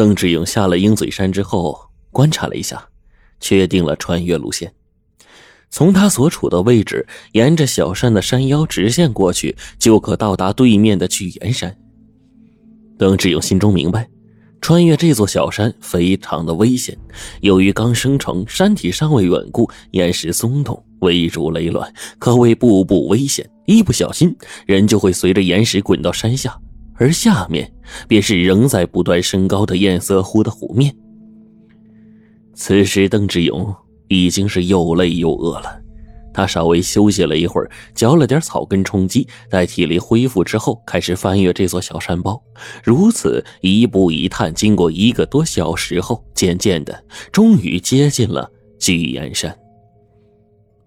[0.00, 1.78] 邓志勇下了鹰嘴山之后，
[2.10, 2.88] 观察了一下，
[3.38, 4.72] 确定了穿越路线。
[5.68, 11.76] 从他所处的位置，沿着小山的山腰直线过去，就可到达对面的巨岩山。
[12.96, 14.08] 邓志勇心中明白，
[14.62, 16.96] 穿越这座小山非常的危险。
[17.42, 23.46] 由于刚生成，山体尚未稳固，岩石松动，危如累卵，可谓步步危险。
[23.66, 26.58] 一不小心，人就会随着岩石滚到山下。
[27.00, 27.72] 而下面
[28.06, 30.94] 便是仍在不断升高的堰塞湖的湖面。
[32.54, 33.74] 此时，邓志勇
[34.08, 35.80] 已经是又累又饿了，
[36.34, 42.40] 他稍微休息了一会儿，嚼了点草根充饥，待体力恢复之后，开始翻越这座小山包。
[42.84, 49.56] 如此一步一探，经过一个多小时后，渐渐的，终于接近了巨岩山。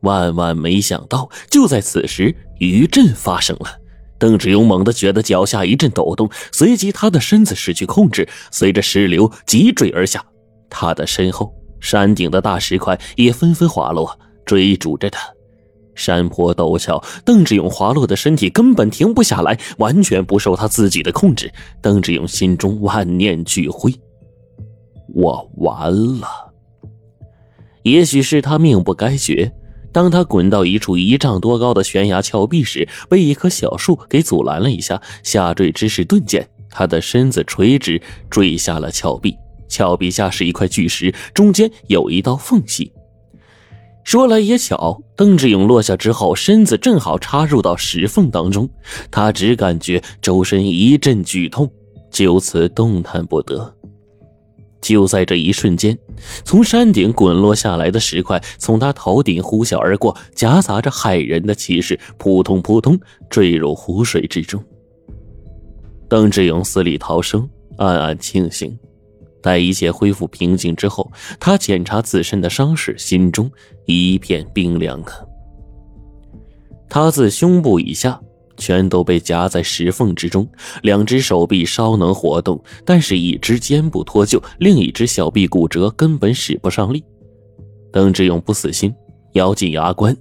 [0.01, 3.79] 万万没想到，就在此时，余震发生了。
[4.23, 10.25] 邓志勇猛地觉得脚下一阵抖动，随即他的身子失去控制，随着石流急坠而下。
[10.69, 15.27] 他的身后，山顶的大石块也纷纷滑落，追逐着他。
[15.93, 21.51] 山坡陡峭，邓志勇滑落的身体根本停不下来，完全不受他自己的控制。
[21.81, 23.93] 邓志勇心中万念俱灰：
[25.13, 26.29] 我完了。
[27.81, 29.51] 也许是他命不该绝。
[29.93, 39.37] 当他滚到一处一丈多高的悬崖峭壁时，被一棵小树给阻拦了一下，下坠之势顿见，他的身子垂直坠下了峭壁。
[39.69, 42.91] 峭壁下是一块巨石，中间有一道缝隙。
[44.03, 48.69] 说来也巧，邓志勇落下之后，身子正好插入到石缝当中，
[49.09, 51.71] 他只感觉周身一阵剧痛，
[52.11, 53.73] 就此动弹不得。
[54.83, 55.97] 就在这一瞬间，
[56.43, 64.61] 从山顶滚落下来的石块从他头顶呼啸而过，夹杂着骇人的气势，扑通扑通坠入湖水之中。
[66.09, 68.77] 邓志勇死里逃生，暗暗庆幸。
[69.41, 71.09] 待一切恢复平静之后，
[71.39, 73.49] 他检查自身的伤势，心中
[73.85, 75.13] 一片冰凉啊。
[76.89, 78.19] 他自胸部以下。
[78.57, 80.47] 全都被夹在石缝之中，
[80.81, 87.03] 两只手臂稍能活动，但是一只肩部脱臼，另一只小臂骨折，根本使不上力。
[87.91, 88.93] 邓志勇不死心，
[89.33, 90.15] 咬紧牙关，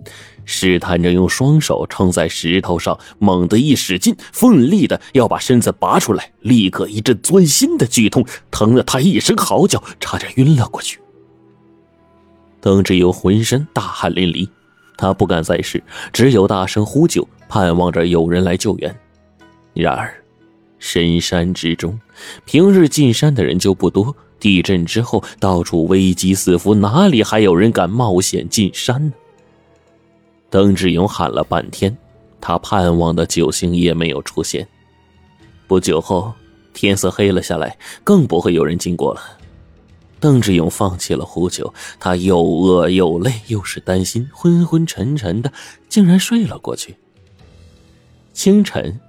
[0.44, 10.98] 试探着用双手撑在石头上，猛地一使劲，奋力的要把身子拔出来，立刻一阵钻心的剧痛，疼得他一声嚎叫，差点晕了过去。
[12.60, 14.48] 邓志勇浑身大汗淋漓。
[15.02, 15.82] 他不敢再试，
[16.12, 18.96] 只有大声呼救，盼望着有人来救援。
[19.74, 20.14] 然而，
[20.78, 21.98] 深山之中，
[22.44, 24.14] 平日进山的人就不多。
[24.38, 29.12] 地震之后，到处危机四伏，哪里还有人敢冒险进山呢？
[30.48, 31.98] 邓志勇喊了半天，
[32.40, 34.64] 他盼望的救星也没有出现。
[35.66, 36.32] 不久后，
[36.72, 39.20] 天色黑了下来，更不会有人经过了。
[40.22, 45.52] 邓志勇放弃了呼救，他又饿又累，又是担心，昏昏沉沉的，
[45.88, 46.94] 竟然睡了过去。
[48.32, 49.00] 清晨，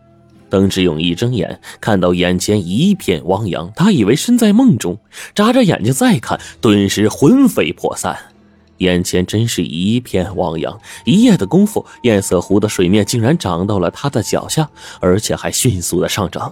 [0.49, 4.97] 邓志勇一睁眼，看到眼前一片汪洋，他以为身在梦中，
[5.35, 8.17] 眨着眼睛再看，顿时魂飞魄散。
[8.79, 14.67] 眼前真是一片汪洋，一夜的功夫，堰塞湖的水面竟然涨到了他的脚下，
[14.99, 16.51] 而且还迅速的上涨。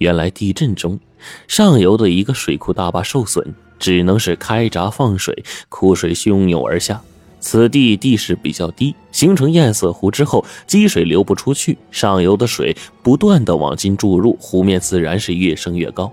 [0.00, 0.98] 原来地震中，
[1.46, 7.02] 上游的一个水库大坝受损，只能是开闸放水，库水汹涌而下。
[7.38, 16.10] 此地地势比较低，形成堰塞湖之后，积水流不出去，上游的水不断的往进注入，湖面自然是越升越高。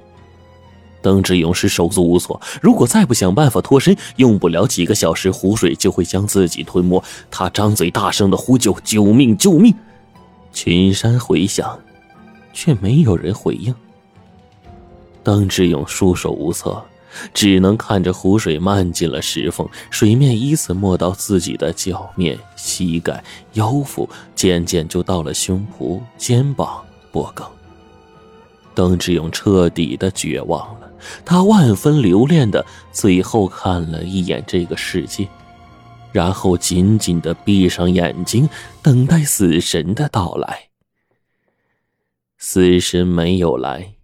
[1.01, 7.01] 邓志勇是手足无措，如果再不想办法脱身，用不了几个小时，湖水就会将自己吞没。
[7.31, 9.37] 他张嘴大声的呼救：“救命！
[9.37, 9.73] 救命！”
[10.51, 11.79] 群山回响。
[12.57, 13.73] 却没有人回应。
[15.23, 16.84] 邓志勇束手无策，
[17.31, 23.23] 只能看着湖水漫进了石缝，水面依次没到自己的脚面、膝盖、
[23.53, 27.46] 腰腹，渐渐就到了胸脯、肩膀、脖颈。
[28.73, 30.90] 邓志勇彻底的绝望了，
[31.23, 35.28] 他万分留恋的最后看了一眼这个世界，
[36.11, 38.49] 然后紧紧的闭上眼睛，
[38.81, 40.66] 等待死神的到来。
[42.39, 43.95] 死神没有来，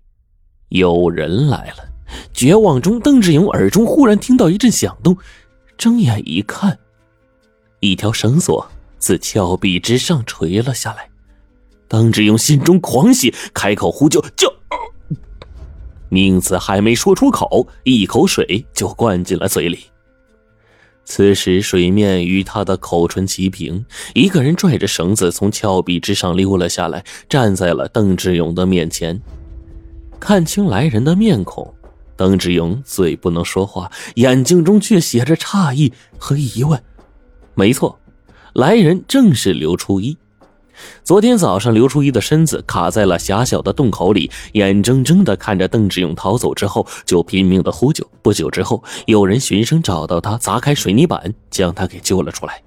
[0.69, 1.85] 有人来了。
[2.33, 5.15] 绝望中，邓志勇耳中忽然听到一阵响动，
[5.77, 6.77] 睁眼一看，
[7.79, 11.07] 一条绳索自峭壁之上垂了下来。
[11.87, 14.51] 邓志勇心中狂喜，开口呼救：“救！”
[16.09, 19.85] 名字还没说出口，一口水就灌进了嘴里。
[21.05, 29.21] 此时水面与他的口唇齐平，一个人拽着绳子从峭壁之上溜了下来，站在了邓志勇的面前。
[30.19, 31.73] 看清来人的面孔，
[32.15, 36.81] 邓志勇嘴不能说话，眼睛中却写着诧异和疑问。
[37.53, 37.99] 没错，
[38.53, 40.17] 来人正是刘初一。
[41.03, 48.05] 昨天早上，刘初一的身子卡在了狭小的洞口里，眼睁睁地看着邓志勇逃走之后，就拼命的呼救。
[48.21, 52.61] 不久之后，有人循声找到他，砸开水泥板，将他给救了出来。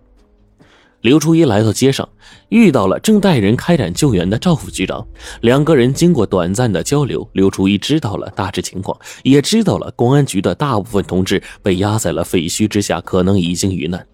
[1.02, 2.08] 刘初一来到街上，
[2.48, 5.06] 遇到了正带人开展救援的赵副局长。
[5.42, 14.04] 两个人经过短暂的交流，刘初一知道了大致情况，也知道了公安局的大部分同志被压在了废墟之下，可能已经遇难。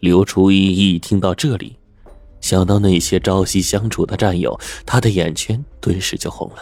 [0.00, 1.76] 刘初一一听到这里。
[2.44, 6.58] 想到那些朝夕相处的战友，他的眼圈顿时就红了。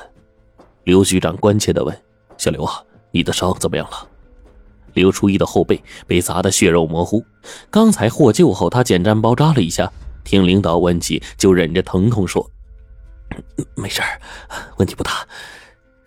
[0.85, 2.03] 刘局长关切地问
[2.39, 2.81] ：“小刘啊，
[3.11, 4.09] 你的伤怎么样了？”
[4.95, 7.25] 刘初一的后背被砸得血肉模糊，
[7.69, 9.91] 刚才获救后，他简单包扎了一下。
[10.23, 12.49] 听领导问起，就忍着疼痛说
[13.75, 14.01] ：“没事
[14.77, 15.27] 问题不大。”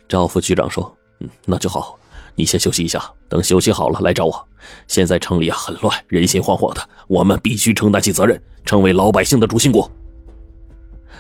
[0.08, 2.00] 赵副局长说：“嗯，那就好。”
[2.36, 4.48] 你先休息一下，等休息好了来找我。
[4.88, 9.90] 现在城里啊很乱，人心惶惶的，我们必须承担起责任，成为老百姓的主心骨。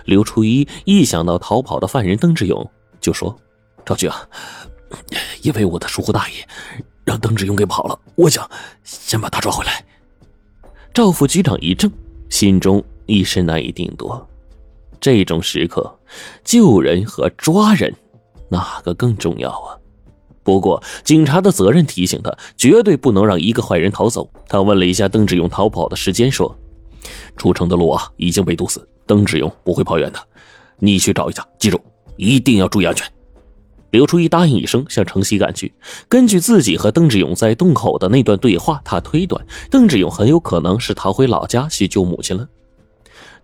[0.06, 2.70] 刘初一一想到逃跑的犯人邓志勇，
[3.00, 3.36] 就说
[3.86, 4.28] ：“赵局啊，
[5.42, 6.34] 因为我的疏忽大意，
[7.04, 8.00] 让邓志勇给跑了。
[8.16, 8.50] 我想
[8.84, 9.84] 先把他抓回来。”
[10.94, 11.92] 赵副局长一怔，
[12.30, 14.28] 心中一时难以定夺。
[15.00, 16.00] 这种时刻，
[16.44, 17.94] 救人和抓人，
[18.50, 19.78] 哪个更重要啊？
[20.46, 24.30] 不过，警察的责任提醒他，绝对不能让一个坏人逃走。
[24.48, 26.56] 他问了一下邓志勇逃跑的时间，说
[27.36, 30.20] ：“出城的路啊已经被堵死，邓志勇不会跑远的。
[30.78, 31.82] 你去找一下，记住
[32.16, 33.12] 一定要注意安全。”
[33.90, 35.74] 刘初一答应一声，向城西赶去。
[36.08, 42.48] 根据自己和邓志勇在洞口的那段对话，他推断邓志勇很有可能是逃回老家去救母亲了。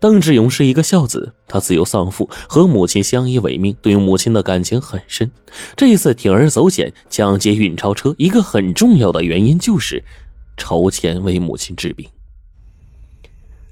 [0.01, 5.29] 邓志勇是一个孝子，他自幼丧父，和母亲相依为命，对母亲的感情很深。
[5.75, 10.03] 这一次铤而走险抢劫运钞车，一个很重要的原因就是
[10.57, 12.09] 筹钱为母亲治病。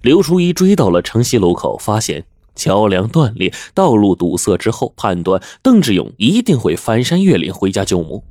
[0.03, 2.23] 刘初一追到了城西路口，发现
[2.55, 8.23] 桥梁断裂，道路堵塞之后，判断邓志勇一定会翻山越岭回家救母。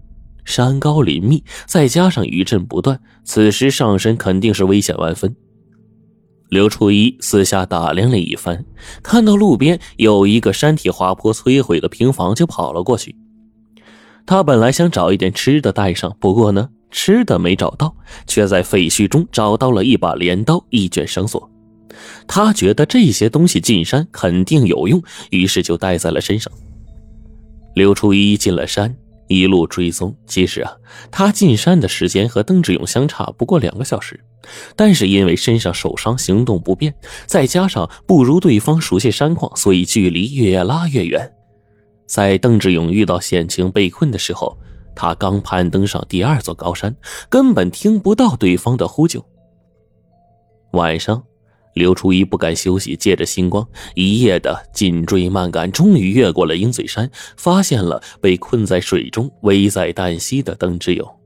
[0.45, 5.35] 山高林密，再加上余震不断，此时上山肯定是危险万分。
[6.49, 8.65] 刘初一四下打量了一番，
[9.03, 13.15] 看到路边有一个山体滑坡摧毁的平房，就跑了过去。
[14.27, 17.95] 他本来想找一点吃的带上，不过呢，吃的没找到，
[18.27, 21.51] 却在废墟中找到了一把镰刀、一卷绳索。
[22.27, 26.53] 他觉得这些东西进山肯定有用，于是就带在了身上。
[27.75, 28.97] 刘初一进了山。
[29.31, 30.73] 一路追踪，其实啊，
[31.11, 34.19] 他进山的时间和邓志勇相差不过两个小时，
[34.77, 36.95] 但是因为身上受伤，行动不便，
[37.27, 41.33] 再加上不如对方熟悉山况，所以距离越拉越远。
[42.07, 44.57] 在邓志勇遇到险情被困的时候，
[44.95, 46.95] 他刚攀登上第二座高山，
[47.29, 49.25] 根本听不到对方的呼救。
[50.73, 51.23] 晚上。
[51.75, 53.65] 刘初一不敢休息，借着星光，
[53.95, 61.18] 一夜的紧追慢赶，终于越过了鹰嘴山，发现了被困在水中、危在旦夕的邓志勇。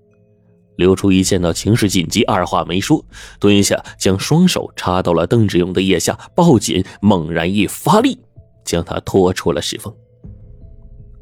[0.76, 3.04] 刘初一见到情势紧急，二话没说，
[3.38, 8.18] 蹲下，将双手插到了邓志勇的腋下，抱紧，猛然一发力，
[8.64, 9.92] 将他拖出了石缝。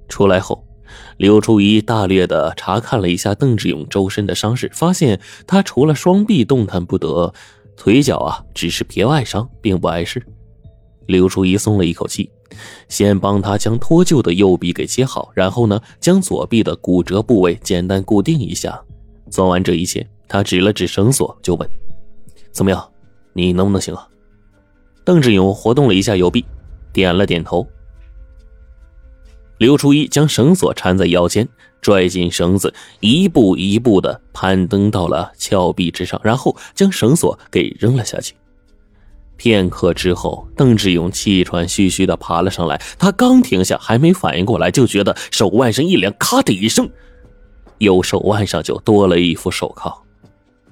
[0.09, 0.65] 出来后，
[1.19, 7.33] 刘初一大略的查看了一下邓志勇周身的伤势，发现他除了双臂动弹不得。
[7.77, 10.23] 腿脚啊，只是皮外伤，并不碍事。
[11.07, 12.31] 刘初一松了一口气，
[12.89, 18.79] 先帮他将脱臼的右臂给接好，然后呢，将左臂的骨折部位简单固定一下。
[19.31, 21.69] 做完这一切，他指了指绳索，就问
[22.53, 22.91] ：“怎么样？
[23.33, 24.07] 你能不能行啊？”
[25.05, 26.45] 邓志勇活动了一下右臂，
[26.93, 27.67] 点了点头。
[29.59, 31.49] 刘初一将绳索缠在腰间。
[31.83, 38.35] 拽紧绳子，一步一步的攀登到了峭壁之上，然后将绳索给扔了下去。
[39.39, 42.79] 片刻之后，邓志勇气喘吁吁的爬了上来。
[42.99, 46.87] 他刚停下，还没反应过来，就觉得手腕上一凉，咔的一声，
[47.81, 50.03] 右手腕上就多了一副手铐。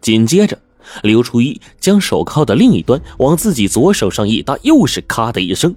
[0.00, 0.56] 紧接着，
[1.02, 5.74] 刘初一将手铐的另一端往自己左手上一搭，又是咔的一声，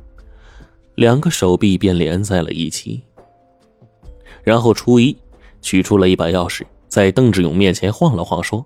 [0.96, 3.02] 两个手臂便连在了一起。
[4.44, 5.18] 然后初一
[5.62, 8.66] 取出了一把钥匙，在邓志勇面前晃了晃，说：“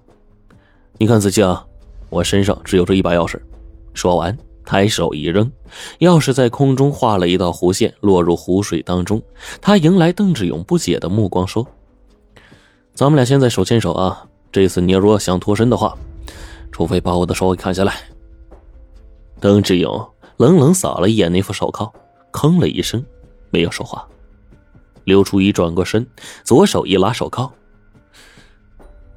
[0.98, 1.66] 你看仔细啊，
[2.10, 3.40] 我身上只有这一把钥匙。”
[3.94, 5.52] 说完，抬手一扔，
[6.00, 9.22] 钥匙在空中画了一道弧线，落入湖水当中。
[9.62, 11.66] 他迎来邓志勇不解的目光，说
[12.96, 15.94] ：“咱们俩现在手牵手啊，这次你要如果想脱身的话，
[16.72, 17.94] 除非把我的手给砍下来。”
[19.42, 21.92] 邓志勇冷冷扫了一眼那副手铐，
[22.32, 23.06] 吭了一声，
[23.50, 24.08] 没有说话。
[25.04, 26.08] 刘初一转过身，
[26.46, 27.52] 左手一拉手铐，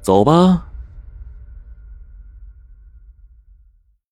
[0.01, 0.68] 走吧。